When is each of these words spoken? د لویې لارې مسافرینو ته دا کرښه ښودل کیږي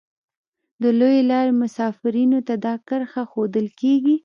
د 0.81 0.83
لویې 0.99 1.21
لارې 1.31 1.53
مسافرینو 1.61 2.39
ته 2.47 2.53
دا 2.65 2.73
کرښه 2.87 3.23
ښودل 3.31 3.67
کیږي 3.79 4.15